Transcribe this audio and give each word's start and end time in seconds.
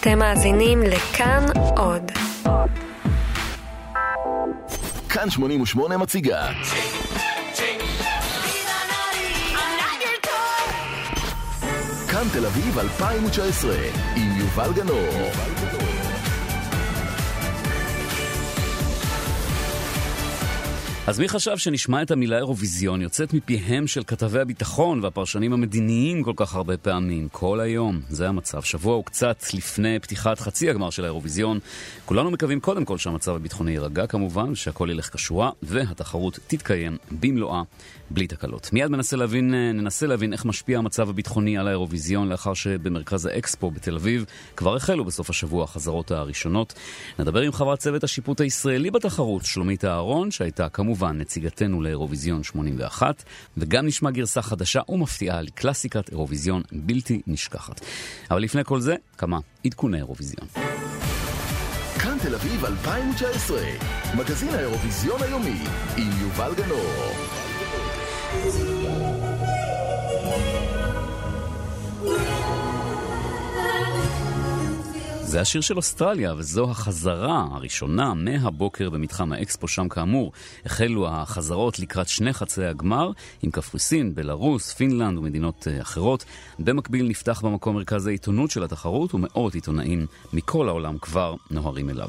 אתם 0.00 0.18
מאזינים 0.18 0.82
לכאן 0.82 1.46
עוד. 1.76 2.02
כאן 5.08 5.30
88 5.30 5.96
מציגה. 5.96 6.48
כאן 12.10 12.28
תל 12.32 12.46
אביב 12.46 12.78
2019 12.78 13.76
עם 14.16 14.38
יובל 14.38 14.72
גנור. 14.72 15.30
אז 21.08 21.18
מי 21.18 21.28
חשב 21.28 21.58
שנשמע 21.58 22.02
את 22.02 22.10
המילה 22.10 22.36
אירוויזיון 22.36 23.02
יוצאת 23.02 23.34
מפיהם 23.34 23.86
של 23.86 24.02
כתבי 24.06 24.40
הביטחון 24.40 25.04
והפרשנים 25.04 25.52
המדיניים 25.52 26.22
כל 26.22 26.32
כך 26.36 26.54
הרבה 26.54 26.76
פעמים, 26.76 27.28
כל 27.32 27.60
היום. 27.60 28.00
זה 28.08 28.28
המצב. 28.28 28.62
שבוע 28.62 28.96
וקצת 28.96 29.44
לפני 29.54 29.98
פתיחת 29.98 30.40
חצי 30.40 30.70
הגמר 30.70 30.90
של 30.90 31.04
האירוויזיון, 31.04 31.58
כולנו 32.04 32.30
מקווים 32.30 32.60
קודם 32.60 32.84
כל 32.84 32.98
שהמצב 32.98 33.34
הביטחוני 33.34 33.70
יירגע 33.70 34.06
כמובן, 34.06 34.54
שהכל 34.54 34.88
ילך 34.90 35.10
כשורה, 35.12 35.50
והתחרות 35.62 36.38
תתקיים 36.46 36.96
במלואה, 37.10 37.62
בלי 38.10 38.26
תקלות. 38.26 38.70
מיד 38.72 38.90
מנסה 38.90 39.16
להבין, 39.16 39.54
ננסה 39.54 40.06
להבין 40.06 40.32
איך 40.32 40.44
משפיע 40.44 40.78
המצב 40.78 41.10
הביטחוני 41.10 41.58
על 41.58 41.68
האירוויזיון, 41.68 42.28
לאחר 42.28 42.54
שבמרכז 42.54 43.26
האקספו 43.26 43.70
בתל 43.70 43.94
אביב 43.94 44.24
כבר 44.56 44.76
החלו 44.76 45.04
בסוף 45.04 45.30
השבוע 45.30 45.64
החזרות 45.64 46.10
הראשונות. 46.10 46.74
נדבר 47.18 47.40
עם 47.40 47.52
חברת 47.52 47.78
צוות 47.78 48.04
השיפוט 48.04 48.40
הישראלי 48.40 48.90
בתחרות, 48.90 49.44
שלומית 49.44 49.84
אהרון, 49.84 50.30
שהייתה 50.30 50.68
כמובן 50.68 50.97
כמובן 50.98 51.18
נציגתנו 51.18 51.82
לאירוויזיון 51.82 52.42
81, 52.42 53.22
וגם 53.56 53.86
נשמע 53.86 54.10
גרסה 54.10 54.42
חדשה 54.42 54.80
ומפתיעה 54.88 55.42
לקלאסיקת 55.42 56.10
אירוויזיון 56.10 56.62
בלתי 56.72 57.20
נשכחת. 57.26 57.80
אבל 58.30 58.42
לפני 58.42 58.64
כל 58.64 58.80
זה, 58.80 58.94
כמה 59.18 59.38
עדכוני 59.66 59.98
אירוויזיון. 59.98 60.48
כאן 61.98 62.18
תל 62.22 62.34
אביב 62.34 62.64
2019, 62.64 63.60
מגזין 64.16 64.48
האירוויזיון 64.48 65.22
היומי, 65.22 65.64
עם 65.96 66.10
יובל 66.20 66.52
גנור. 66.56 67.12
זה 75.28 75.40
השיר 75.40 75.60
של 75.60 75.76
אוסטרליה, 75.76 76.34
וזו 76.36 76.70
החזרה 76.70 77.46
הראשונה 77.50 78.14
מהבוקר 78.14 78.90
במתחם 78.90 79.32
האקספו, 79.32 79.68
שם 79.68 79.88
כאמור 79.88 80.32
החלו 80.64 81.08
החזרות 81.08 81.78
לקראת 81.78 82.08
שני 82.08 82.32
חצי 82.32 82.64
הגמר, 82.64 83.10
עם 83.42 83.50
קפריסין, 83.50 84.14
בלרוס, 84.14 84.72
פינלנד 84.72 85.18
ומדינות 85.18 85.68
אה, 85.68 85.82
אחרות. 85.82 86.24
במקביל 86.58 87.08
נפתח 87.08 87.40
במקום 87.44 87.76
מרכז 87.76 88.06
העיתונות 88.06 88.50
של 88.50 88.62
התחרות, 88.64 89.14
ומאות 89.14 89.54
עיתונאים 89.54 90.06
מכל 90.32 90.68
העולם 90.68 90.98
כבר 90.98 91.34
נוהרים 91.50 91.90
אליו. 91.90 92.08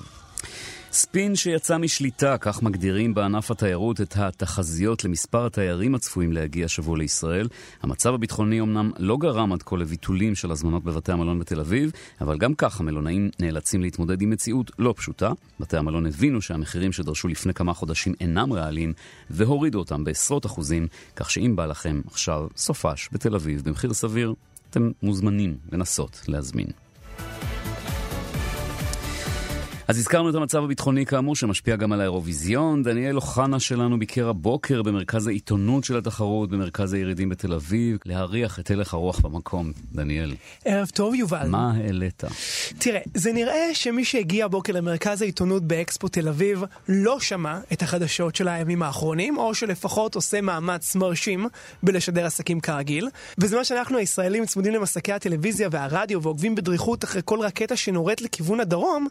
ספין 0.92 1.36
שיצא 1.36 1.78
משליטה, 1.78 2.38
כך 2.38 2.64
מגדירים 2.64 3.14
בענף 3.14 3.52
התיירות 3.52 4.02
את 4.02 4.18
התחזיות 4.18 5.04
למספר 5.04 5.46
התיירים 5.46 5.96
הצפויים 5.96 6.34
להגיע 6.34 6.66
השבוע 6.66 6.98
לישראל. 6.98 7.48
המצב 7.82 8.14
הביטחוני 8.14 8.62
אמנם 8.62 8.92
לא 8.98 9.18
גרם 9.18 9.54
עד 9.54 9.64
כה 9.64 9.78
לביטולים 9.78 10.36
של 10.36 10.52
הזמנות 10.52 10.84
בבתי 10.84 11.12
המלון 11.12 11.40
בתל 11.40 11.60
אביב, 11.60 11.92
אבל 12.22 12.38
גם 12.38 12.54
כך 12.54 12.80
המלונאים 12.80 13.30
נאלצים 13.40 13.82
להתמודד 13.82 14.22
עם 14.22 14.30
מציאות 14.30 14.72
לא 14.80 14.94
פשוטה. 14.98 15.32
בתי 15.60 15.78
המלון 15.78 16.06
הבינו 16.06 16.42
שהמחירים 16.42 16.92
שדרשו 16.92 17.28
לפני 17.28 17.54
כמה 17.54 17.74
חודשים 17.74 18.14
אינם 18.22 18.52
ריאליים, 18.52 18.94
והורידו 19.30 19.80
אותם 19.80 20.04
בעשרות 20.04 20.46
אחוזים, 20.46 20.88
כך 21.16 21.32
שאם 21.32 21.56
בא 21.56 21.66
לכם 21.66 22.02
עכשיו 22.08 22.48
סופש 22.58 23.10
בתל 23.12 23.36
אביב 23.36 23.62
במחיר 23.66 23.94
סביר, 23.94 24.34
אתם 24.70 24.92
מוזמנים 25.04 25.58
לנסות 25.72 26.22
להזמין. 26.28 26.89
אז 29.90 29.98
הזכרנו 29.98 30.30
את 30.30 30.36
המצב 30.36 30.64
הביטחוני 30.64 31.06
כאמור, 31.06 31.36
שמשפיע 31.36 31.76
גם 31.76 31.92
על 31.92 32.02
האירוויזיון. 32.02 32.84
דניאל 32.84 33.16
אוחנה 33.16 33.60
שלנו 33.60 34.00
ביקר 34.00 34.30
הבוקר 34.30 34.82
במרכז 34.82 35.28
העיתונות 35.28 35.84
של 35.84 35.98
התחרות, 35.98 36.50
במרכז 36.50 36.94
הירידים 36.94 37.30
בתל 37.30 37.54
אביב, 37.54 37.98
להריח 38.06 38.60
את 38.60 38.72
הלך 38.72 38.94
הרוח 38.94 39.20
במקום. 39.20 39.72
דניאל. 39.92 40.36
ערב 40.66 40.88
טוב, 40.94 41.16
יובל. 41.16 41.48
מה 41.48 41.74
העלית? 41.76 42.24
תראה, 42.78 43.00
זה 43.14 43.34
נראה 43.34 43.74
שמי 43.74 44.06
שהגיע 44.06 44.46
הבוקר 44.46 44.74
למרכז 44.74 45.22
העיתונות 45.22 45.64
באקספו 45.64 46.08
תל 46.08 46.28
אביב 46.28 46.64
לא 46.90 47.20
שמע 47.20 47.60
את 47.74 47.82
החדשות 47.82 48.36
של 48.36 48.48
הימים 48.48 48.84
האחרונים, 48.84 49.38
או 49.38 49.56
שלפחות 49.56 50.16
עושה 50.16 50.42
מאמץ 50.42 50.96
מרשים 50.96 51.48
בלשדר 51.84 52.26
עסקים 52.26 52.60
כרגיל. 52.60 53.10
מה 53.56 53.64
שאנחנו 53.64 53.98
הישראלים 53.98 54.46
צמודים 54.46 54.74
למסקי 54.74 55.14
הטלוויזיה 55.14 55.70
והרדיו 55.72 56.24
ועוקבים 56.24 56.56
בדריכות 56.56 57.04
אחרי 57.04 57.22
כל 57.26 57.40
רקטה 57.40 57.76
שנורית 57.76 58.22
לכיוון 58.22 58.60
הדרום. 58.60 59.08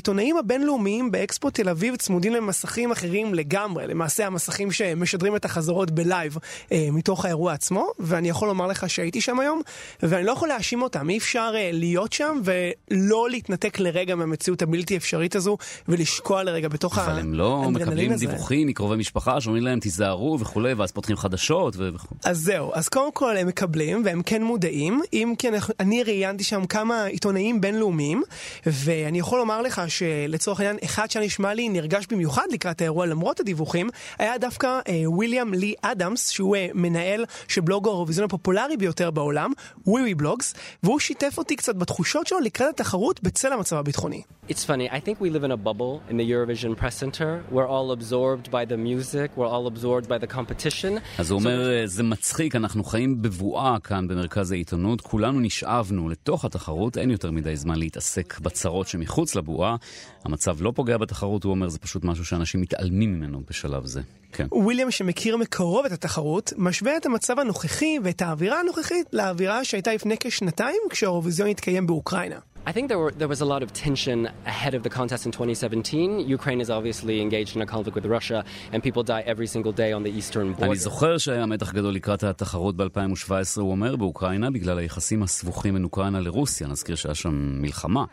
העיתונאים 0.00 0.36
הבינלאומיים 0.36 1.10
באקספו 1.10 1.50
תל 1.50 1.68
אביב 1.68 1.96
צמודים 1.96 2.32
למסכים 2.32 2.92
אחרים 2.92 3.34
לגמרי, 3.34 3.86
למעשה 3.86 4.26
המסכים 4.26 4.72
שמשדרים 4.72 5.36
את 5.36 5.44
החזרות 5.44 5.90
בלייב 5.90 6.36
אה, 6.72 6.88
מתוך 6.92 7.24
האירוע 7.24 7.52
עצמו, 7.52 7.86
ואני 7.98 8.28
יכול 8.28 8.48
לומר 8.48 8.66
לך 8.66 8.90
שהייתי 8.90 9.20
שם 9.20 9.40
היום, 9.40 9.60
ואני 10.02 10.24
לא 10.26 10.32
יכול 10.32 10.48
להאשים 10.48 10.82
אותם, 10.82 11.10
אי 11.10 11.18
אפשר 11.18 11.52
אה, 11.54 11.70
להיות 11.72 12.12
שם 12.12 12.40
ולא 12.44 13.30
להתנתק 13.30 13.78
לרגע 13.78 14.14
מהמציאות 14.14 14.62
הבלתי 14.62 14.96
אפשרית 14.96 15.36
הזו, 15.36 15.56
ולשקוע 15.88 16.42
לרגע 16.42 16.68
בתוך 16.68 16.98
האדרנלין 16.98 17.18
הזה. 17.18 17.22
אבל 17.22 17.28
הם 17.28 17.34
לא 17.34 17.70
מקבלים 17.70 18.12
הזה. 18.12 18.26
דיווחים 18.26 18.66
מקרובי 18.66 18.96
משפחה 18.96 19.40
שאומרים 19.40 19.64
להם 19.64 19.80
תיזהרו 19.80 20.38
וכולי, 20.40 20.72
ואז 20.74 20.92
פותחים 20.92 21.16
חדשות 21.16 21.76
וכו'. 21.78 22.14
אז 22.24 22.38
זהו, 22.38 22.70
אז 22.74 22.88
קודם 22.88 23.12
כל 23.12 23.36
הם 23.36 23.46
מקבלים, 23.46 24.02
והם 24.04 24.22
כן 24.22 24.42
מודעים, 24.42 25.02
אם 25.12 25.34
כי 25.38 25.48
אני 25.80 26.02
ראיינתי 26.02 26.44
שם 26.44 26.66
כמה 26.66 27.04
עיתונאים 27.04 27.60
בינלאומיים, 27.60 28.22
ואני 28.66 29.18
יכול 29.18 29.38
לומר 29.38 29.62
לך 29.62 29.82
שלצורך 29.90 30.60
העניין, 30.60 30.76
אחד 30.84 31.10
שנשמע 31.10 31.54
לי 31.54 31.68
נרגש 31.68 32.06
במיוחד 32.10 32.46
לקראת 32.52 32.80
האירוע 32.80 33.06
למרות 33.06 33.40
הדיווחים, 33.40 33.88
היה 34.18 34.38
דווקא 34.38 34.80
אה, 34.88 35.02
וויליאם 35.06 35.54
לי 35.54 35.74
אדמס, 35.82 36.28
שהוא 36.28 36.56
אה, 36.56 36.68
מנהל 36.74 37.24
של 37.48 37.60
בלוג 37.60 37.88
האירוויזיון 37.88 38.24
הפופולרי 38.24 38.76
ביותר 38.76 39.10
בעולם, 39.10 39.52
וויווי 39.86 40.14
בלוגס, 40.14 40.54
והוא 40.82 41.00
שיתף 41.00 41.34
אותי 41.38 41.56
קצת 41.56 41.76
בתחושות 41.76 42.26
שלו 42.26 42.40
לקראת 42.40 42.80
התחרות 42.80 43.22
בצל 43.22 43.52
המצב 43.52 43.76
הביטחוני. 43.76 44.22
It's 44.48 44.64
funny, 44.64 44.88
I 44.90 44.98
think 45.06 45.20
we 45.20 45.30
live 45.30 45.44
in 45.44 45.52
a 45.52 45.60
bubble 45.68 45.92
in 46.10 46.16
the 46.16 46.26
Eurovision 46.34 46.72
Press 46.80 46.96
Center. 47.02 47.28
We're 47.52 47.70
all 47.74 47.88
absorbed 47.92 48.46
by 48.50 48.64
the 48.70 48.76
music, 48.88 49.28
we're 49.36 49.52
all 49.54 49.66
absorbed 49.72 50.08
by 50.08 50.18
the 50.18 50.30
competition. 50.36 51.00
אז 51.18 51.30
הוא 51.30 51.40
אומר, 51.40 51.86
זה 51.86 52.02
מצחיק, 52.02 52.56
אנחנו 52.56 52.84
חיים 52.84 53.22
בבועה 53.22 53.78
כאן 53.84 54.08
במרכז 54.08 54.52
העיתונות, 54.52 55.00
כולנו 55.00 55.40
נשאבנו 55.40 56.08
לתוך 56.08 56.44
התחרות, 56.44 56.98
אין 56.98 57.10
יותר 57.10 57.30
מדי 57.30 57.56
זמן 57.56 57.76
להתעסק 57.78 58.40
בצרות 58.40 58.88
שמחוץ 58.88 59.34
לבועה. 59.34 59.76
המצב 60.24 60.62
לא 60.62 60.72
פוגע 60.74 60.96
בתחרות, 60.96 61.44
הוא 61.44 61.50
אומר, 61.50 61.68
זה 61.68 61.78
פשוט 61.78 62.04
משהו 62.04 62.24
שאנשים 62.24 62.60
מתעלמים 62.60 63.14
ממנו 63.14 63.42
בשלב 63.48 63.86
זה. 63.86 64.00
כן. 64.32 64.46
וויליאם, 64.52 64.90
שמכיר 64.90 65.36
מקרוב 65.36 65.86
את 65.86 65.92
התחרות, 65.92 66.52
משווה 66.56 66.96
את 66.96 67.06
המצב 67.06 67.38
הנוכחי 67.38 67.98
ואת 68.04 68.22
האווירה 68.22 68.60
הנוכחית 68.60 69.06
לאווירה 69.12 69.64
שהייתה 69.64 69.94
לפני 69.94 70.16
כשנתיים 70.20 70.82
כשהאירוויזיון 70.90 71.48
התקיים 71.48 71.86
באוקראינה. 71.86 72.38
I 72.70 72.72
think 72.72 72.86
there, 72.92 73.02
were, 73.04 73.10
there 73.22 73.32
was 73.34 73.40
a 73.40 73.50
lot 73.54 73.62
of 73.64 73.68
tension 73.72 74.18
ahead 74.46 74.74
of 74.78 74.82
the 74.86 74.92
contest 74.98 75.26
in 75.26 75.32
2017. 75.32 76.20
Ukraine 76.20 76.60
is 76.60 76.70
obviously 76.70 77.20
engaged 77.20 77.56
in 77.56 77.62
a 77.62 77.66
conflict 77.66 77.96
with 77.96 78.06
Russia, 78.06 78.44
and 78.72 78.80
people 78.80 79.02
die 79.02 79.24
every 79.32 79.48
single 79.48 79.72
day 79.72 79.90
on 79.92 80.04
the 80.04 80.12
eastern 80.18 80.52
border. 80.52 80.66
אני 80.66 80.76
זוכר 80.76 81.18
שהיה 81.18 81.46
מתח 81.46 81.72
גדול 81.72 81.94
לקראת 81.94 82.24
התחרות 82.24 82.76
ב-2017, 82.76 83.60
הוא 83.60 83.70
אומר, 83.70 83.96
באוקראינה, 83.96 84.50
בגלל 84.50 84.78
היחסים 84.78 85.22
הסבוכים 85.22 85.74
בין 85.74 85.84
אוקראינה 85.84 86.20
לרוסיה. 86.20 86.66
נזכיר 86.66 86.96
שהיה 86.96 87.14
שם 87.14 87.62
מלחמה, 87.62 88.04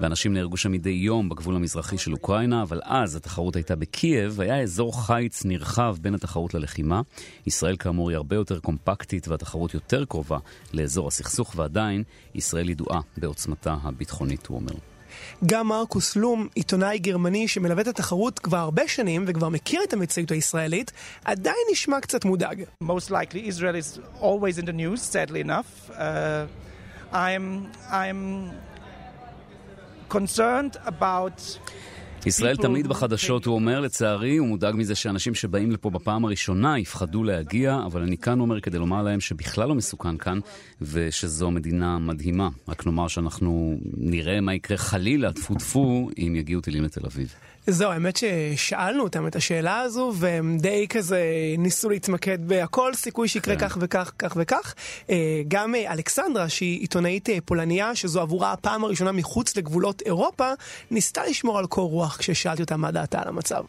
ואנשים 0.00 0.32
נהרגו 0.32 0.56
שם 0.56 0.72
מדי 0.72 0.90
יום 0.90 1.28
בגבול 1.28 1.56
המזרחי 1.56 1.98
של 1.98 2.12
אוקראינה, 2.12 2.62
אבל 2.62 2.80
אז 2.84 3.16
התחרות 3.16 3.56
הייתה 3.56 3.76
בקייב, 3.76 4.40
היה 4.40 4.60
אזור 4.60 5.06
חיץ 5.06 5.44
נרחב 5.44 5.96
בין 6.00 6.14
התחרות 6.14 6.54
ללחימה. 6.54 7.00
ישראל 7.46 7.76
כאמור 7.76 8.10
היא 8.10 8.16
הרבה 8.16 8.36
יותר 8.36 8.58
קומפקטית, 8.58 9.28
והתחרות 9.28 9.74
יותר 9.74 10.04
קרובה 10.04 10.38
לאזור 10.72 11.08
הסכסוך, 11.08 11.52
ועדיין 11.56 12.02
ישראל 12.34 12.70
ידועה 12.70 13.00
בעוצמתה 13.16 13.76
הביטחונית, 14.02 14.46
הוא 14.46 14.56
אומר. 14.58 14.72
גם 15.46 15.68
מרקוס 15.68 16.16
לום, 16.16 16.48
עיתונאי 16.54 16.98
גרמני 16.98 17.48
שמלווה 17.48 17.82
את 17.82 17.86
התחרות 17.88 18.38
כבר 18.38 18.56
הרבה 18.56 18.88
שנים 18.88 19.24
וכבר 19.26 19.48
מכיר 19.48 19.80
את 19.88 19.92
המציאות 19.92 20.30
הישראלית, 20.30 20.92
עדיין 21.24 21.56
נשמע 21.72 22.00
קצת 22.00 22.24
מודאג. 22.24 22.62
Most 22.84 23.10
likely 23.10 23.48
Israel 23.48 23.76
is 23.76 24.00
always 24.20 24.58
in 24.58 24.66
the 24.66 24.72
news, 24.72 25.00
sadly 25.02 25.40
enough. 25.40 25.90
Uh, 25.90 26.46
I'm, 27.12 27.46
I'm 27.90 28.50
concerned 30.08 30.76
about... 30.86 31.58
ישראל 32.26 32.56
תמיד 32.56 32.86
בחדשות, 32.86 33.44
הוא 33.44 33.54
אומר, 33.54 33.80
לצערי, 33.80 34.36
הוא 34.36 34.48
מודאג 34.48 34.74
מזה 34.76 34.94
שאנשים 34.94 35.34
שבאים 35.34 35.70
לפה 35.70 35.90
בפעם 35.90 36.24
הראשונה 36.24 36.78
יפחדו 36.78 37.24
להגיע, 37.24 37.80
אבל 37.86 38.02
אני 38.02 38.18
כאן 38.18 38.40
אומר 38.40 38.60
כדי 38.60 38.78
לומר 38.78 39.02
להם 39.02 39.20
שבכלל 39.20 39.68
לא 39.68 39.74
מסוכן 39.74 40.16
כאן, 40.16 40.38
ושזו 40.80 41.50
מדינה 41.50 41.98
מדהימה. 41.98 42.48
רק 42.68 42.86
נאמר 42.86 43.08
שאנחנו 43.08 43.78
נראה 43.96 44.40
מה 44.40 44.54
יקרה 44.54 44.76
חלילה, 44.76 45.32
טפו 45.32 45.54
טפו, 45.54 46.10
אם 46.18 46.34
יגיעו 46.36 46.60
טילים 46.60 46.84
לתל 46.84 47.06
אביב. 47.06 47.34
זהו, 47.66 47.90
האמת 47.90 48.16
ששאלנו 48.16 49.02
אותם 49.02 49.26
את 49.26 49.36
השאלה 49.36 49.80
הזו, 49.80 50.12
והם 50.16 50.58
די 50.58 50.86
כזה 50.88 51.22
ניסו 51.58 51.88
להתמקד 51.88 52.48
בהכל 52.48 52.94
סיכוי 52.94 53.28
שיקרה 53.28 53.56
כן. 53.56 53.68
כך 53.68 53.78
וכך, 53.80 54.12
כך 54.18 54.32
וכך. 54.36 54.74
אה, 55.10 55.42
גם 55.48 55.74
אה, 55.74 55.92
אלכסנדרה, 55.92 56.48
שהיא 56.48 56.80
עיתונאית 56.80 57.30
אה, 57.30 57.38
פולניה, 57.44 57.94
שזו 57.94 58.20
עבורה 58.20 58.52
הפעם 58.52 58.84
הראשונה 58.84 59.12
מחוץ 59.12 59.56
לגבולות 59.56 60.02
אירופה, 60.06 60.52
ניסתה 60.90 61.26
לשמור 61.26 61.58
על 61.58 61.66
קור 61.66 61.90
רוח 61.90 62.16
כששאלתי 62.16 62.62
אותה 62.62 62.76
מה 62.76 62.90
דעתה 62.90 63.22
על 63.22 63.28
המצב. 63.28 63.64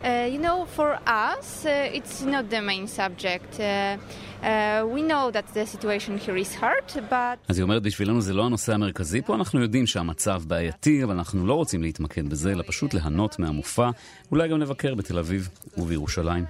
Uh, 0.00 0.06
you 0.34 0.38
know, 0.38 0.64
for 0.76 0.90
us, 1.06 1.66
uh, 1.66 1.98
it's 1.98 2.22
not 2.22 2.44
the 2.50 2.62
main 2.62 2.86
subject. 2.86 3.58
Uh, 3.58 3.64
uh, 3.64 4.86
we 4.94 5.02
know 5.02 5.24
that 5.36 5.46
the 5.54 5.66
situation 5.66 6.16
here 6.18 6.36
is 6.36 6.54
hard, 6.54 6.88
but 7.10 7.38
אז 7.48 7.58
היא 7.58 7.62
אומרת, 7.62 7.82
בשבילנו 7.82 8.20
זה 8.20 8.34
לא 8.34 8.46
הנושא 8.46 8.74
המרכזי 8.74 9.22
פה, 9.22 9.34
אנחנו 9.34 9.60
יודעים 9.60 9.86
שהמצב 9.86 10.42
בעייתי, 10.46 11.04
אבל 11.04 11.14
אנחנו 11.14 11.46
לא 11.46 11.54
רוצים 11.54 11.82
להתמקד 11.82 12.28
בזה, 12.30 12.52
אלא 12.52 12.64
פשוט 12.66 12.94
ליהנות 12.94 13.38
מהמופע, 13.38 13.90
אולי 14.32 14.48
גם 14.48 14.60
לבקר 14.60 14.94
בתל 14.94 15.18
אביב 15.18 15.48
ובירושלים. 15.78 16.44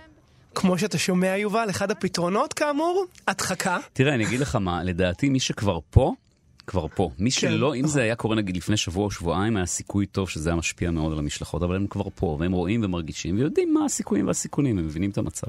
כמו 0.55 0.79
שאתה 0.79 0.99
שומע, 0.99 1.37
יובל, 1.37 1.71
אחד 1.71 1.91
הפתרונות, 1.91 2.53
כאמור, 2.53 3.05
הדחקה. 3.29 3.79
תראה, 3.93 4.15
אני 4.15 4.25
אגיד 4.25 4.41
לך 4.41 4.57
מה, 4.57 4.83
לדעתי 4.83 5.29
מי 5.29 5.41
שכבר 5.41 5.79
פה, 5.91 6.15
כבר 6.69 6.87
פה. 6.95 7.11
מי 7.19 7.31
שלא, 7.31 7.75
אם 7.75 7.87
זה 7.87 8.03
היה 8.03 8.17
קורה 8.17 8.37
נגיד 8.37 8.57
לפני 8.57 8.77
שבוע 8.77 9.05
או 9.05 9.11
שבועיים, 9.11 9.57
היה 9.57 9.67
סיכוי 9.67 10.07
טוב 10.07 10.29
שזה 10.29 10.51
היה 10.51 10.57
משפיע 10.57 10.91
מאוד 10.91 11.13
על 11.13 11.19
המשלחות, 11.19 11.63
אבל 11.63 11.77
הם 11.77 11.87
כבר 11.87 12.09
פה, 12.15 12.37
והם 12.41 12.53
רואים 12.53 12.85
ומרגישים, 12.85 13.37
ויודעים 13.37 13.75
מה 13.75 13.85
הסיכויים 13.85 14.27
והסיכונים, 14.27 14.79
הם 14.79 14.87
מבינים 14.87 15.11
את 15.11 15.19
המצב. 15.19 15.47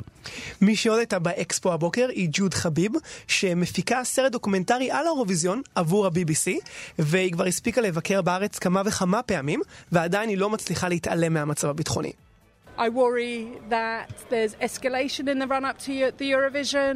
מי 0.61 0.75
שעוד 0.75 0.97
הייתה 0.97 1.19
באקספו 1.19 1.73
הבוקר 1.73 2.07
היא 2.09 2.29
ג'וד 2.31 2.53
חביב, 2.53 2.91
שמפיקה 3.27 4.03
סרט 4.03 4.31
דוקומנטרי 4.31 4.91
על 4.91 5.07
האירוויזיון 5.07 5.61
עבור 5.75 6.05
ה-BBC, 6.05 6.51
והיא 6.99 7.31
כבר 7.31 7.45
הספיקה 7.45 7.81
לבקר 7.81 8.21
בארץ 8.21 8.59
כמה 8.59 8.81
וכמה 8.85 9.21
פעמים, 9.21 9.61
ועדיין 9.91 10.29
היא 10.29 10.37
לא 10.37 10.49
מצליחה 10.49 10.89
להתעלם 10.89 11.33
מהמצב 11.33 11.67
הביטחוני. 11.67 12.11
I 12.77 12.87
worry 12.87 13.59
that 13.69 14.07
there's 14.29 14.55
escalation 14.61 15.27
in 15.27 15.37
the 15.39 15.47
run 15.47 15.65
up 15.65 15.77
to 15.79 15.91
the 16.19 16.27
Eurovision 16.35 16.95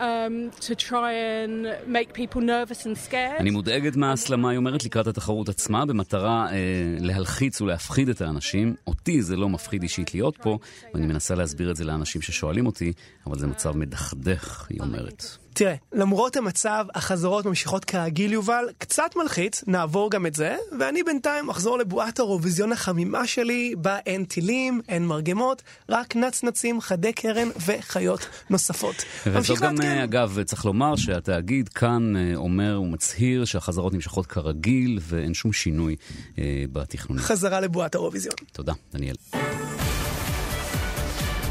um, 0.00 0.50
to 0.66 0.74
try 0.74 1.12
and 1.12 1.52
make 1.86 2.12
people 2.14 2.40
nervous 2.40 2.86
and 2.86 2.96
scared. 3.08 3.40
אני 3.40 3.50
מודאגת 3.50 3.96
מההסלמה, 3.96 4.50
היא 4.50 4.56
אומרת, 4.56 4.84
לקראת 4.84 5.06
התחרות 5.06 5.48
עצמה, 5.48 5.86
במטרה 5.86 6.46
אה, 6.50 6.56
להלחיץ 7.00 7.60
ולהפחיד 7.60 8.08
את 8.08 8.20
האנשים. 8.20 8.74
אותי 8.86 9.22
זה 9.22 9.36
לא 9.36 9.48
מפחיד 9.48 9.82
אישית 9.82 10.14
להיות 10.14 10.36
פה, 10.42 10.58
ואני 10.94 11.06
מנסה 11.06 11.34
להסביר 11.34 11.70
את 11.70 11.76
זה 11.76 11.84
לאנשים 11.84 12.22
ששואלים 12.22 12.66
אותי, 12.66 12.92
אבל 13.26 13.38
זה 13.38 13.46
מצב 13.46 13.76
מדכדך, 13.76 14.66
היא 14.70 14.80
אומרת. 14.80 15.24
תראה, 15.52 15.74
למרות 15.92 16.36
המצב, 16.36 16.84
החזרות 16.94 17.46
ממשיכות 17.46 17.84
כרגיל, 17.84 18.32
יובל, 18.32 18.64
קצת 18.78 19.16
מלחיץ, 19.16 19.64
נעבור 19.66 20.10
גם 20.10 20.26
את 20.26 20.34
זה, 20.34 20.56
ואני 20.78 21.02
בינתיים 21.02 21.50
אחזור 21.50 21.78
לבועת 21.78 22.18
האירוויזיון 22.18 22.72
החמימה 22.72 23.26
שלי, 23.26 23.74
בה 23.78 23.98
אין 24.06 24.24
טילים, 24.24 24.80
אין 24.88 25.06
מרגמות, 25.06 25.62
רק 25.88 26.16
נצנצים, 26.16 26.80
חדי 26.80 27.12
קרן 27.12 27.48
וחיות 27.66 28.26
נוספות. 28.50 28.94
ממשיך 29.26 29.60
גם, 29.60 29.74
לעדכן. 29.74 29.89
אה, 29.90 30.04
אגב, 30.04 30.38
צריך 30.44 30.64
לומר 30.64 30.96
שהתאגיד 30.96 31.68
כאן 31.68 32.16
אה, 32.16 32.32
אומר 32.34 32.80
ומצהיר 32.82 33.44
שהחזרות 33.44 33.94
נמשכות 33.94 34.26
כרגיל 34.26 34.98
ואין 35.02 35.34
שום 35.34 35.52
שינוי 35.52 35.96
אה, 36.38 36.64
בתכנונים. 36.72 37.24
חזרה 37.24 37.60
לבועת 37.60 37.94
האירוויזיון. 37.94 38.34
תודה, 38.52 38.72
דניאל. 38.92 39.16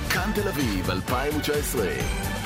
כאן 0.10 0.32
תל 0.36 0.48
אביב 0.48 0.90
2019. 0.90 2.39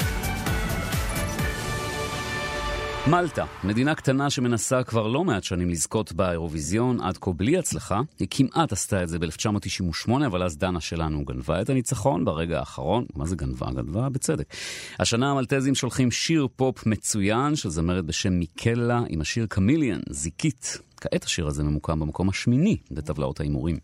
מלטה, 3.08 3.46
מדינה 3.64 3.96
קטנה 3.96 4.30
שמנסה 4.30 4.84
כבר 4.84 5.08
לא 5.08 5.24
מעט 5.24 5.44
שנים 5.44 5.70
לזכות 5.70 6.14
באירוויזיון, 6.14 7.02
עד 7.02 7.18
כה 7.18 7.32
בלי 7.32 7.58
הצלחה. 7.58 8.02
היא 8.20 8.28
כמעט 8.32 8.72
עשתה 8.72 9.04
את 9.04 9.10
זה 9.10 9.20
ב-1998, 9.20 10.12
אבל 10.26 10.44
אז 10.44 10.58
דנה 10.58 10.82
שלנו 10.82 11.26
גנבה 11.26 11.62
את 11.62 11.70
הניצחון 11.70 12.26
ברגע 12.26 12.60
האחרון. 12.60 13.06
מה 13.16 13.26
זה 13.26 13.36
גנבה? 13.36 13.68
גנבה 13.72 14.10
בצדק. 14.10 14.54
השנה 15.00 15.32
המלטזים 15.32 15.76
שולחים 15.76 16.12
שיר 16.12 16.48
פופ 16.56 16.86
מצוין 16.86 17.56
של 17.56 17.70
זמרת 17.70 18.06
בשם 18.06 18.34
מיקלה 18.34 19.02
עם 19.10 19.22
השיר 19.22 19.46
קמיליאן, 19.50 20.00
זיקית. 20.10 20.78
כעת 21.02 21.24
השיר 21.24 21.48
הזה 21.48 21.64
ממוקם 21.64 22.00
במקום 22.00 22.30
השמיני 22.30 22.78
בטבלאות 22.92 23.40
ההימורים. 23.40 23.78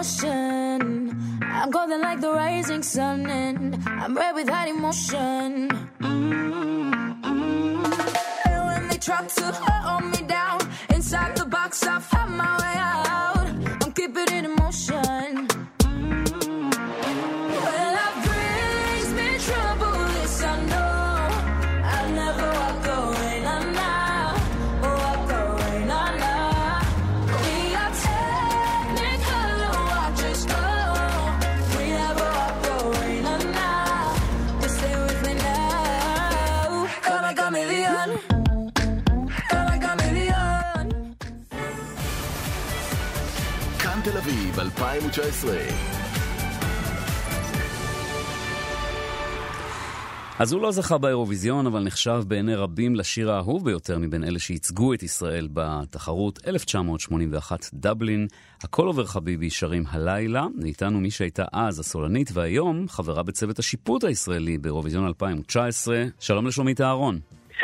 Ocean. 0.00 1.12
I'm 1.42 1.70
golden 1.70 2.00
like 2.00 2.20
the 2.20 2.32
rising 2.32 2.82
sun, 2.82 3.26
and 3.28 3.76
I'm 3.86 4.16
red 4.16 4.34
with 4.34 4.48
hot 4.48 4.68
emotion. 4.68 5.68
Mm-hmm. 6.00 7.24
And 8.46 8.64
when 8.68 8.88
they 8.88 8.96
try 8.96 9.26
to 9.26 9.44
hold 9.52 10.04
me 10.14 10.22
down 10.26 10.58
inside 10.94 11.36
the 11.36 11.44
box, 11.44 11.82
I 11.86 12.00
2019. 44.76 45.90
אז 50.38 50.52
הוא 50.52 50.62
לא 50.62 50.72
זכה 50.72 50.98
באירוויזיון, 50.98 51.66
אבל 51.66 51.82
נחשב 51.82 52.22
בעיני 52.28 52.54
רבים 52.54 52.96
לשיר 52.96 53.32
האהוב 53.32 53.64
ביותר 53.64 53.98
מבין 53.98 54.24
אלה 54.24 54.38
שייצגו 54.38 54.94
את 54.94 55.02
ישראל 55.02 55.48
בתחרות 55.52 56.38
1981 56.46 57.70
דבלין. 57.74 58.26
הכל 58.62 58.86
עובר 58.86 59.06
חביבי 59.06 59.50
שרים 59.50 59.84
הלילה, 59.88 60.46
ואיתנו 60.62 61.00
מי 61.00 61.10
שהייתה 61.10 61.44
אז 61.52 61.78
הסולנית 61.78 62.30
והיום 62.32 62.88
חברה 62.88 63.22
בצוות 63.22 63.58
השיפוט 63.58 64.04
הישראלי 64.04 64.58
באירוויזיון 64.58 65.06
2019. 65.06 66.04
שלום 66.20 66.46
לשלומית 66.46 66.80
אהרון. 66.80 67.20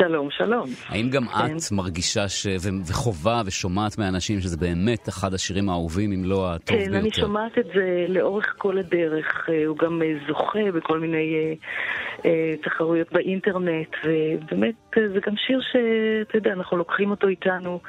שלום, 0.07 0.27
שלום. 0.31 0.69
האם 0.89 1.09
גם 1.09 1.27
כן. 1.27 1.57
את 1.57 1.71
מרגישה 1.71 2.29
ש... 2.29 2.47
וחובה 2.89 3.41
ושומעת 3.45 3.97
מהאנשים 3.97 4.39
שזה 4.39 4.57
באמת 4.57 5.09
אחד 5.09 5.33
השירים 5.33 5.69
האהובים, 5.69 6.11
אם 6.11 6.25
לא 6.25 6.53
הטוב 6.53 6.77
כן, 6.77 6.83
ביותר? 6.83 6.99
אני 6.99 7.09
שומעת 7.11 7.57
את 7.57 7.65
זה 7.65 8.05
לאורך 8.07 8.55
כל 8.57 8.77
הדרך. 8.77 9.49
אה, 9.49 9.65
הוא 9.65 9.77
גם 9.77 10.01
אה, 10.01 10.07
זוכה 10.27 10.71
בכל 10.73 10.99
מיני 10.99 11.55
אה, 12.25 12.53
תחרויות 12.63 13.07
באינטרנט, 13.11 13.95
ובאמת 14.05 14.86
זה 15.13 15.19
גם 15.27 15.33
שיר 15.47 15.59
שאתה 15.71 16.37
יודע, 16.37 16.51
אנחנו 16.53 16.77
לוקחים 16.77 17.11
אותו 17.11 17.27
איתנו 17.27 17.79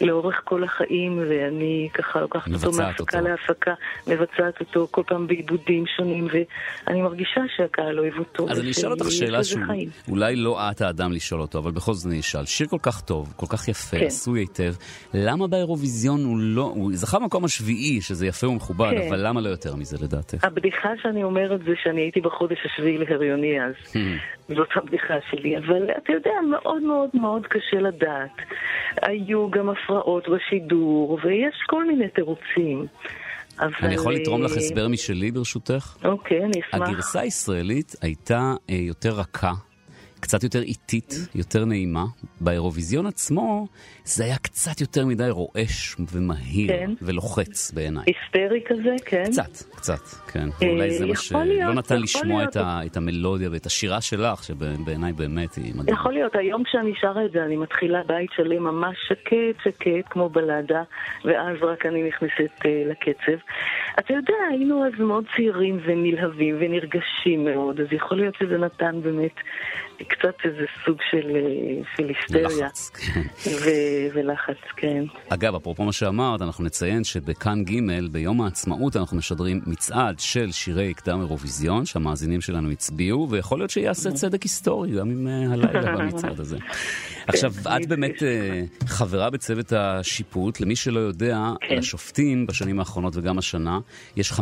לאורך 0.00 0.40
כל 0.44 0.64
החיים, 0.64 1.18
ואני 1.28 1.88
ככה 1.94 2.20
לוקחת 2.20 2.52
אותו 2.54 2.72
מהפקה. 2.72 3.20
להפקה, 3.20 3.74
מבצעת 4.06 4.60
אותו 4.60 4.88
כל 4.90 5.02
פעם 5.06 5.26
בעיבודים 5.26 5.84
שונים, 5.96 6.26
ואני 6.86 7.02
מרגישה 7.02 7.40
שהקהל 7.56 7.98
אוהב 7.98 8.18
אותו. 8.18 8.50
אז 8.50 8.60
אני 8.60 8.70
אשאל 8.70 8.90
אותך 8.90 9.10
שאלה 9.10 9.38
לזה 9.38 9.48
שהוא 9.48 9.64
חיים. 9.66 9.88
אולי 10.08 10.36
לא 10.36 10.70
את 10.70 10.80
האדם 10.80 11.12
לשאול 11.12 11.40
אותו, 11.40 11.58
אבל 11.58 11.70
בכל 11.70 11.92
זאת 11.92 12.12
אני 12.12 12.20
אשאל. 12.20 12.44
שיר 12.44 12.66
כל 12.66 12.78
כך 12.82 13.00
טוב, 13.00 13.32
כל 13.36 13.46
כך 13.46 13.68
יפה, 13.68 13.98
כן. 13.98 14.06
עשוי 14.06 14.40
היטב, 14.40 14.72
למה 15.14 15.46
באירוויזיון 15.46 16.24
הוא 16.24 16.38
לא... 16.40 16.62
הוא 16.62 16.90
זכה 16.94 17.18
במקום 17.18 17.44
השביעי, 17.44 18.00
שזה 18.00 18.26
יפה 18.26 18.48
ומכובד, 18.48 18.90
כן. 18.90 19.08
אבל 19.08 19.26
למה 19.26 19.40
לא 19.40 19.48
יותר 19.48 19.76
מזה 19.76 19.96
לדעתך? 20.02 20.44
הבדיחה 20.44 20.88
שאני 21.02 21.24
אומרת 21.24 21.60
זה 21.64 21.72
שאני 21.82 22.00
הייתי 22.00 22.20
בחודש 22.20 22.58
השביעי 22.64 22.98
להריוני 22.98 23.64
אז. 23.64 23.74
זאת 24.56 24.68
הבדיחה 24.76 25.14
שלי, 25.30 25.58
אבל 25.58 25.90
אתה 25.98 26.12
יודע, 26.12 26.30
מאוד 26.50 26.82
מאוד 26.82 27.10
מאוד 27.14 27.46
קשה 27.46 27.76
לדעת. 27.80 28.36
היו 29.02 29.50
גם 29.50 29.68
הפרעות 29.68 30.28
בשידור, 30.28 31.18
ויש 31.24 31.54
כל 31.66 31.84
מיני 31.86 32.08
תירוצים. 32.08 32.86
אבל... 33.60 33.72
אני 33.82 33.94
יכול 33.94 34.14
לתרום 34.14 34.42
לך 34.42 34.52
אה, 34.52 34.56
הסבר 34.56 34.88
משלי 34.88 35.30
ברשותך? 35.30 35.96
אוקיי, 36.04 36.44
אני 36.44 36.60
אשמח. 36.60 36.88
הגרסה 36.88 37.20
הישראלית 37.20 37.92
הייתה 38.02 38.54
אה, 38.70 38.74
יותר 38.74 39.10
רכה, 39.10 39.52
קצת 40.30 40.42
יותר 40.42 40.62
איטית, 40.62 41.14
יותר 41.34 41.64
נעימה. 41.64 42.04
באירוויזיון 42.40 43.06
עצמו 43.06 43.66
זה 44.04 44.24
היה 44.24 44.36
קצת 44.36 44.80
יותר 44.80 45.06
מדי 45.06 45.30
רועש 45.30 45.96
ומהיר 46.12 46.68
כן. 46.68 46.90
ולוחץ 47.02 47.72
בעיניי. 47.72 48.04
היסטרי 48.06 48.60
כזה, 48.68 48.96
כן. 49.04 49.24
קצת, 49.24 49.76
קצת, 49.76 50.30
כן. 50.32 50.48
אה, 50.62 50.68
ואולי 50.68 50.90
זה 50.90 51.06
מה 51.06 51.16
שלא 51.16 51.74
נתן 51.74 52.02
לשמוע. 52.02 52.44
את, 52.44 52.56
ה, 52.56 52.80
את 52.86 52.96
המלודיה 52.96 53.48
ואת 53.52 53.66
השירה 53.66 54.00
שלך, 54.00 54.44
שבעיניי 54.44 55.12
באמת 55.12 55.54
היא 55.54 55.74
מדהימה. 55.74 55.98
יכול 56.00 56.12
להיות, 56.12 56.34
היום 56.34 56.64
כשאני 56.64 56.92
שרה 57.00 57.24
את 57.24 57.32
זה, 57.32 57.44
אני 57.44 57.56
מתחילה 57.56 58.02
בית 58.06 58.30
שלם 58.36 58.62
ממש 58.62 58.96
שקט, 59.08 59.64
שקט, 59.64 60.10
כמו 60.10 60.28
בלדה, 60.28 60.82
ואז 61.24 61.56
רק 61.62 61.86
אני 61.86 62.08
נכנסת 62.08 62.52
uh, 62.58 62.66
לקצב. 62.90 63.38
אתה 63.98 64.12
יודע, 64.12 64.34
היינו 64.50 64.86
אז 64.86 64.92
מאוד 64.98 65.24
צעירים 65.36 65.80
ונלהבים 65.84 66.56
ונרגשים 66.60 67.44
מאוד, 67.44 67.80
אז 67.80 67.86
יכול 67.92 68.16
להיות 68.16 68.34
שזה 68.40 68.58
נתן 68.58 69.00
באמת 69.02 69.34
קצת 70.20 70.34
איזה 70.44 70.64
סוג 70.84 70.96
של, 71.10 71.36
אה, 71.36 71.82
של 71.96 72.08
היסטריה. 72.08 72.66
לחץ, 72.66 72.90
כן. 72.90 73.20
ו- 73.50 74.14
ולחץ, 74.14 74.56
כן. 74.76 75.04
אגב, 75.28 75.54
אפרופו 75.54 75.84
מה 75.84 75.92
שאמרת, 75.92 76.42
אנחנו 76.42 76.64
נציין 76.64 77.04
שבכאן 77.04 77.64
ג' 77.64 78.12
ביום 78.12 78.40
העצמאות 78.40 78.96
אנחנו 78.96 79.16
משדרים 79.16 79.60
מצעד 79.66 80.18
של 80.18 80.52
שירי 80.52 80.94
קדם 80.94 81.20
אירוויזיון, 81.20 81.86
שהמאזינים 81.86 82.40
שלנו 82.40 82.70
הצביעו, 82.70 83.28
ויכול 83.30 83.58
להיות 83.58 83.70
שיעשה 83.70 84.10
צדק 84.10 84.42
היסטורי 84.42 84.90
גם 84.90 85.10
עם 85.10 85.28
אה, 85.28 85.52
הלילה 85.52 85.96
במצעד 85.96 86.40
הזה. 86.40 86.58
עכשיו, 87.34 87.52
את 87.76 87.86
באמת 87.86 88.22
אה, 88.22 88.62
חברה 88.86 89.30
בצוות 89.30 89.72
השיפוט. 89.72 90.60
למי 90.60 90.76
שלא 90.76 91.00
יודע, 91.00 91.38
כן. 91.60 91.76
לשופטים 91.76 92.46
בשנים 92.46 92.78
האחרונות 92.78 93.16
וגם 93.16 93.38
השנה, 93.38 93.78
יש 94.16 94.32
50% 94.32 94.36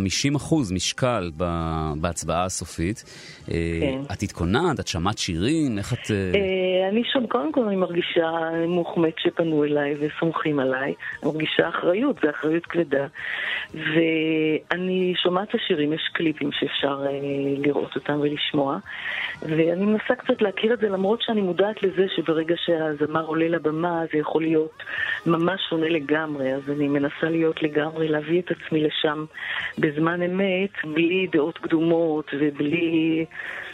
משקל 0.70 1.30
ב- 1.36 1.92
בהצבעה 2.00 2.44
הסופית. 2.44 3.04
אה, 3.50 3.54
כן. 3.80 4.12
את 4.12 4.22
התכוננת, 4.22 4.80
את 4.80 4.88
שמעת 4.88 5.18
שירים, 5.18 5.78
איך 5.78 5.92
את... 5.92 6.10
אני 6.88 7.02
שם, 7.04 7.26
קודם 7.26 7.52
כל 7.52 7.64
אני 7.64 7.76
מרגישה 7.76 8.30
מוחמד 8.68 9.10
שפנו 9.18 9.64
אליי 9.64 9.94
וסומכים 10.00 10.58
עליי. 10.58 10.94
אני 11.22 11.32
מרגישה 11.32 11.68
אחריות, 11.68 12.16
זו 12.22 12.30
אחריות 12.30 12.66
כבדה. 12.66 13.06
ואני 13.74 15.14
שומעת 15.22 15.48
את 15.48 15.54
השירים, 15.54 15.92
יש 15.92 16.10
קליפים 16.12 16.52
שאפשר 16.52 17.06
אה, 17.06 17.10
לראות 17.58 17.96
אותם 17.96 18.20
ולשמוע. 18.20 18.78
ואני 19.42 19.84
מנסה 19.84 20.14
קצת 20.14 20.42
להכיר 20.42 20.74
את 20.74 20.78
זה, 20.78 20.88
למרות 20.88 21.22
שאני 21.22 21.40
מודעת 21.40 21.82
לזה 21.82 22.06
שברגע 22.16 22.54
שהזמר 22.56 23.24
עולה 23.24 23.48
לבמה 23.48 24.02
זה 24.12 24.18
יכול 24.18 24.42
להיות 24.42 24.82
ממש 25.26 25.60
שונה 25.70 25.88
לגמרי. 25.88 26.54
אז 26.54 26.70
אני 26.70 26.88
מנסה 26.88 27.28
להיות 27.30 27.62
לגמרי, 27.62 28.08
להביא 28.08 28.40
את 28.40 28.50
עצמי 28.50 28.84
לשם 28.84 29.24
בזמן 29.78 30.22
אמת, 30.22 30.70
בלי 30.84 31.26
דעות 31.32 31.58
קדומות 31.58 32.30
ובלי 32.40 33.24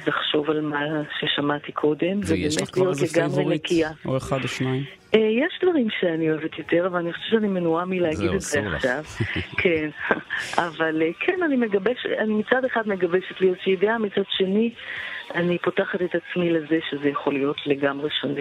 לחשוב 0.07 0.51
על 0.51 0.61
מה 0.61 0.81
ששמעתי 1.21 1.73
קודם. 1.73 2.21
ויש 2.27 2.63
לך 2.63 2.77
ובאמת 2.77 2.97
להיות 2.97 3.17
לגמרי? 3.17 3.55
נקייה. 3.55 3.91
או 4.07 4.17
אחד 4.17 4.43
או 4.43 4.49
שניים? 4.49 4.85
אה, 5.15 5.21
יש 5.21 5.59
דברים 5.63 5.89
שאני 6.01 6.31
אוהבת 6.31 6.59
יותר, 6.59 6.87
אבל 6.87 6.99
אני 6.99 7.13
חושבת 7.13 7.31
שאני 7.31 7.49
מנועה 7.49 7.85
מלהגיד 7.85 8.31
את 8.31 8.41
זה. 8.41 8.63
עכשיו. 8.75 9.05
כן, 9.63 9.89
אבל 10.67 11.03
אה, 11.03 11.11
כן, 11.21 11.43
אני 11.43 11.57
מגבש, 11.57 12.07
אני 12.19 12.35
מצד 12.35 12.65
אחד 12.65 12.89
מגבשת 12.89 13.41
לי 13.41 13.49
איזושהי 13.49 13.77
דעה, 13.77 13.99
מצד 13.99 14.23
שני, 14.31 14.71
אני 15.35 15.59
פותחת 15.59 16.03
את 16.03 16.15
עצמי 16.15 16.51
לזה 16.51 16.79
שזה 16.91 17.09
יכול 17.09 17.35
להיות 17.35 17.57
לגמרי 17.67 18.11
שונה 18.21 18.41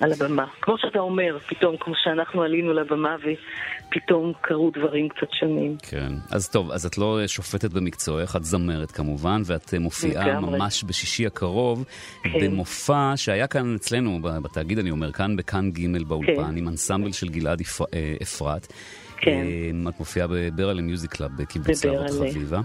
על 0.00 0.12
הבמה. 0.12 0.46
כמו 0.60 0.78
שאתה 0.78 0.98
אומר, 0.98 1.38
פתאום, 1.48 1.76
כמו 1.76 1.94
שאנחנו 1.96 2.42
עלינו 2.42 2.72
לבמה 2.72 3.16
ופתאום 3.16 4.32
קרו 4.40 4.70
דברים 4.70 5.08
קצת 5.08 5.32
שונים. 5.40 5.76
כן. 5.82 6.12
אז 6.30 6.48
טוב, 6.48 6.70
אז 6.70 6.86
את 6.86 6.98
לא 6.98 7.26
שופטת 7.26 7.70
במקצועך, 7.72 8.36
את 8.36 8.44
זמרת 8.44 8.90
כמובן, 8.90 9.42
ואת 9.44 9.74
אה, 9.74 9.78
מופיעה 9.78 10.28
לגמרי. 10.28 10.58
ממש 10.58 10.84
בשישי 10.84 11.26
הקרוב 11.26 11.84
כן. 12.22 12.30
במופע 12.40 13.12
שהיה 13.16 13.46
כאן 13.46 13.74
אצלנו, 13.74 14.18
בתאגיד, 14.22 14.78
אני 14.78 14.90
אומר, 14.90 15.12
כאן 15.12 15.36
בכאן 15.36 15.70
ג' 15.70 16.02
באולפן, 16.08 16.34
כן. 16.34 16.56
עם 16.56 16.68
אנסמבל 16.68 17.12
של 17.12 17.28
גלעד 17.28 17.62
אה, 17.94 18.14
אפרת. 18.22 18.72
כן. 19.16 19.44
אה, 19.84 19.90
את 19.90 19.98
מופיעה 19.98 20.26
בברלה 20.30 20.82
Music 20.82 21.10
Club 21.10 21.30
בקיבוץ 21.38 21.84
להבות. 21.84 22.28
חביבה. 22.30 22.60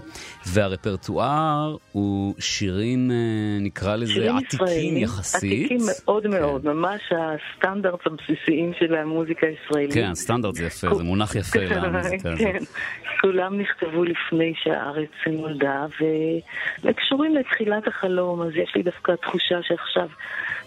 והרפרטואר 0.46 1.76
הוא 1.92 2.34
שירים, 2.38 3.10
אה, 3.10 3.16
נקרא 3.60 3.96
לזה, 3.96 4.12
שירים 4.12 4.36
עתיקים 4.36 4.96
יחסית. 4.96 5.52
עתיקים 5.52 5.86
מאוד 5.86 6.22
כן. 6.22 6.30
מאוד, 6.30 6.66
ממש 6.66 7.00
הסטנדרטים 7.12 8.00
הבסיסיים 8.06 8.72
של 8.78 8.94
המוזיקה 8.94 9.46
הישראלית. 9.46 9.94
כן, 9.94 10.14
סטנדרט 10.14 10.54
זה 10.54 10.64
יפה, 10.64 10.94
זה 10.94 11.02
מונח 11.02 11.34
יפה 11.34 11.60
למוזיקה 11.60 12.32
הזאת. 12.32 12.38
כן, 12.38 12.58
כולם 13.20 13.60
נכתבו 13.60 14.04
לפני 14.04 14.52
שהארץ 14.62 15.10
נולדה, 15.26 15.86
וקשורים 16.84 17.34
לתחילת 17.34 17.88
החלום, 17.88 18.42
אז 18.42 18.50
יש 18.56 18.72
לי 18.76 18.82
דווקא 18.82 19.12
תחושה 19.22 19.62
שעכשיו 19.62 20.08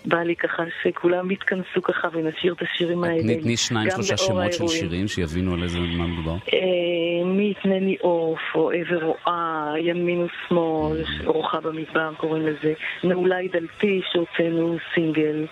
בא 0.05 0.17
לי 0.17 0.35
ככה 0.35 0.63
שכולם 0.83 1.31
יתכנסו 1.31 1.81
ככה 1.83 2.07
ונשאיר 2.13 2.53
את 2.53 2.61
השירים 2.61 3.03
האלה. 3.03 3.41
תני 3.41 3.57
שניים, 3.57 3.89
שלושה 3.91 4.17
שמות 4.17 4.53
של. 4.53 4.67
שירים 4.67 5.07
שיבינו 5.07 5.53
על 5.53 5.63
איזה 5.63 5.74
מה 5.97 6.07
מדובר. 6.07 6.35
אה, 6.53 7.25
מי 7.25 7.51
יתנני 7.51 7.97
עוף, 8.01 8.39
או 8.55 8.71
עבר 8.71 9.03
רועה, 9.03 9.73
ימין 9.79 10.23
ושמאל, 10.23 11.03
אורחה 11.25 11.59
במדבר 11.59 12.13
קוראים 12.17 12.47
לזה, 12.47 12.73
נעולי 13.03 13.47
דלתי 13.47 14.01
שהוצאנו 14.11 14.77
סינגל. 14.93 15.45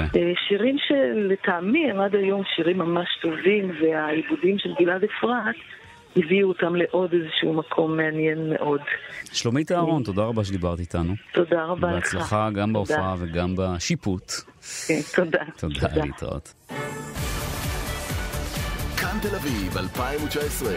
אה, 0.00 0.32
שירים 0.48 0.76
שלטעמי 0.78 1.90
הם 1.90 2.00
עד 2.00 2.14
היום 2.14 2.42
שירים 2.56 2.78
ממש 2.78 3.08
טובים, 3.22 3.70
והעיבודים 3.80 4.58
של 4.58 4.74
גלעד 4.80 5.04
אפרת 5.04 5.54
הביאו 6.16 6.48
אותם 6.48 6.76
לעוד 6.76 7.12
איזשהו 7.12 7.52
מקום 7.52 7.96
מעניין 7.96 8.50
מאוד. 8.50 8.80
שלומית 9.32 9.72
אהרון, 9.72 10.02
תודה 10.02 10.22
רבה 10.22 10.44
שדיברת 10.44 10.78
איתנו. 10.78 11.14
תודה 11.32 11.64
רבה 11.64 11.88
לך. 11.88 11.94
בהצלחה 11.94 12.48
גם. 12.54 12.72
בהופעה 12.72 13.14
וגם 13.18 13.54
בשיפוט. 13.56 14.32
כן, 14.88 15.00
תודה. 15.16 15.44
תודה, 15.56 16.04
להתראות. 16.04 16.54
כאן 19.22 19.30
תל 19.30 19.36
אביב 19.36 19.78
2019. 19.78 20.74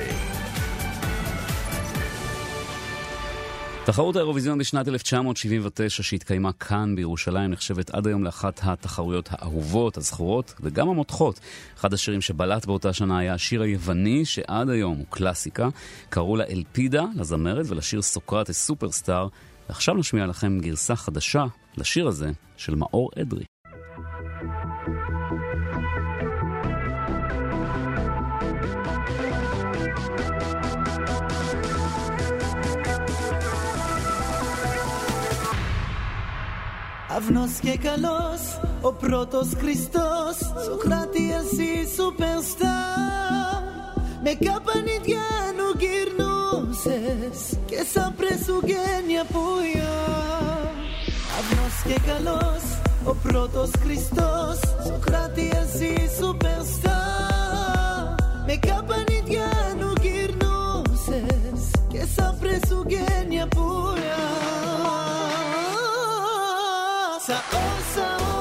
תחרות 3.86 4.15
האירוויזיון 4.15 4.57
בשנת 4.57 4.88
1979 4.88 6.03
שהתקיימה 6.03 6.53
כאן 6.53 6.95
בירושלים 6.95 7.51
נחשבת 7.51 7.89
עד 7.89 8.07
היום 8.07 8.24
לאחת 8.24 8.60
התחרויות 8.63 9.29
האהובות, 9.31 9.98
הזכורות 9.98 10.53
וגם 10.62 10.89
המותחות. 10.89 11.39
אחד 11.77 11.93
השירים 11.93 12.21
שבלט 12.21 12.65
באותה 12.65 12.93
שנה 12.93 13.19
היה 13.19 13.33
השיר 13.33 13.62
היווני 13.62 14.25
שעד 14.25 14.69
היום 14.69 14.98
הוא 14.98 15.05
קלאסיקה. 15.10 15.69
קראו 16.10 16.36
לה 16.36 16.43
אלפידה, 16.50 17.03
לזמרת, 17.15 17.65
ולשיר 17.69 18.01
סוקרטס 18.01 18.65
סופרסטאר. 18.65 19.27
ועכשיו 19.69 19.95
נשמיע 19.95 20.25
לכם 20.25 20.60
גרסה 20.60 20.95
חדשה 20.95 21.45
לשיר 21.77 22.07
הזה 22.07 22.31
של 22.57 22.75
מאור 22.75 23.10
אדרי. 23.21 23.50
Καυνός 37.21 37.51
και 37.61 37.77
καλός, 37.77 38.41
ο 38.81 38.93
πρώτος 38.93 39.47
Χριστός. 39.57 40.35
Σοκράτη 40.65 41.33
εσύ 41.39 41.93
σου 41.95 42.13
πενστά 42.17 42.79
Με 44.23 44.31
καπανιδιά 44.45 45.27
νου 45.55 45.69
γυρνούσες 45.81 47.39
Και 47.65 47.83
σαν 47.93 48.13
πρεσουγένια 48.17 49.23
πουλιά 49.31 49.97
Καυνός 51.31 51.75
και 51.87 51.97
καλός, 52.09 52.63
ο 53.03 53.15
πρώτος 53.23 53.69
Χριστός. 53.83 54.59
Σοκράτη 54.87 55.51
εσύ 55.61 56.09
σου 56.19 56.37
πενστά 56.37 57.01
Με 58.45 58.55
καπανιδιά 58.55 59.51
νου 59.79 59.93
γυρνούσες 60.01 61.61
Και 61.87 62.03
σαν 62.15 62.37
πρεσουγένια 62.39 63.47
πουλιά 63.47 64.21
さ 67.31 68.40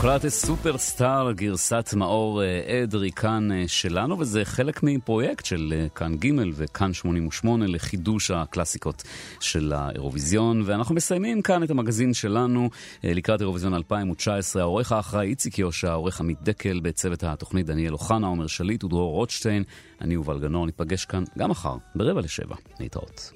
סוקרטס 0.00 0.46
סופרסטאר, 0.46 1.32
גרסת 1.32 1.90
מאור 1.96 2.42
אה, 2.42 2.82
אדרי 2.82 3.10
כאן 3.10 3.52
אה, 3.52 3.64
שלנו, 3.66 4.18
וזה 4.18 4.44
חלק 4.44 4.82
מפרויקט 4.82 5.44
של 5.44 5.74
אה, 5.76 5.88
כאן 5.88 6.16
ג' 6.16 6.30
וכאן 6.54 6.92
88 6.92 7.66
לחידוש 7.66 8.30
הקלאסיקות 8.30 9.02
של 9.40 9.72
האירוויזיון. 9.72 10.62
ואנחנו 10.66 10.94
מסיימים 10.94 11.42
כאן 11.42 11.62
את 11.62 11.70
המגזין 11.70 12.14
שלנו 12.14 12.70
לקראת 13.04 13.40
אירוויזיון 13.40 13.74
2019. 13.74 14.62
העורך 14.62 14.92
האחראי 14.92 15.28
איציק 15.28 15.58
יושע, 15.58 15.90
העורך 15.90 16.20
עמית 16.20 16.42
דקל, 16.42 16.80
בצוות 16.80 17.24
התוכנית 17.24 17.66
דניאל 17.66 17.92
אוחנה, 17.92 18.26
עומר 18.26 18.46
שליט 18.46 18.84
ודרור 18.84 19.12
רוטשטיין. 19.12 19.62
אני 20.00 20.14
יובל 20.14 20.38
גנור, 20.38 20.66
ניפגש 20.66 21.04
כאן 21.04 21.24
גם 21.38 21.50
מחר, 21.50 21.76
ברבע 21.94 22.20
לשבע. 22.20 22.56
להתראות. 22.80 23.32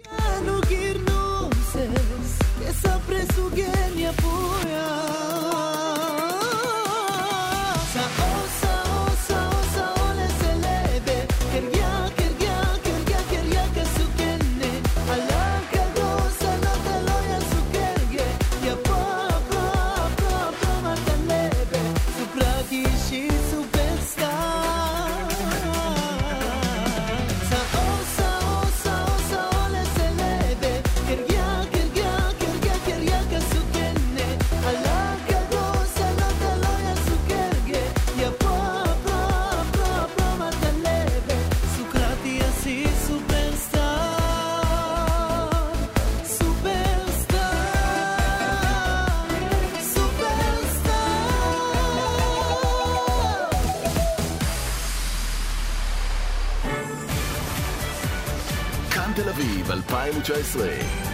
19 60.25 60.43
19. 60.43 61.14